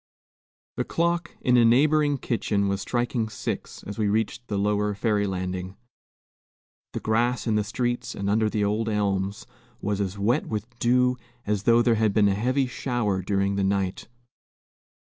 [0.77, 5.27] The clock in a neighboring kitchen was striking six, as we reached the lower ferry
[5.27, 5.75] landing.
[6.93, 9.45] The grass in the streets and under the old elms
[9.79, 13.63] was as wet with dew as though there had been a heavy shower during the
[13.63, 14.07] night.